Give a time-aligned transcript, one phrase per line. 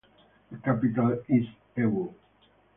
[0.51, 1.45] The capital is
[1.77, 2.11] Ewo.